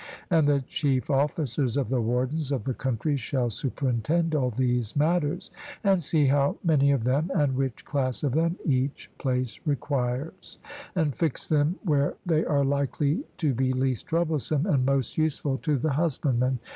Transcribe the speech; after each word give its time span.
And 0.31 0.47
the 0.47 0.61
chief 0.61 1.11
officers 1.11 1.77
of 1.77 1.89
the 1.89 2.01
wardens 2.01 2.51
of 2.51 2.63
the 2.63 2.73
country 2.73 3.17
shall 3.17 3.51
superintend 3.51 4.33
all 4.33 4.49
these 4.49 4.95
matters, 4.95 5.51
and 5.83 6.03
see 6.03 6.25
how 6.25 6.57
many 6.63 6.89
of 6.89 7.03
them, 7.03 7.29
and 7.35 7.55
which 7.55 7.85
class 7.85 8.23
of 8.23 8.31
them, 8.33 8.57
each 8.65 9.11
place 9.19 9.59
requires; 9.63 10.57
and 10.95 11.13
fix 11.13 11.47
them 11.47 11.75
where 11.83 12.15
they 12.25 12.43
are 12.43 12.65
likely 12.65 13.25
to 13.37 13.53
be 13.53 13.73
least 13.73 14.07
troublesome, 14.07 14.65
and 14.65 14.87
most 14.87 15.19
useful 15.19 15.59
to 15.59 15.77
the 15.77 15.91
husbandman. 15.91 16.57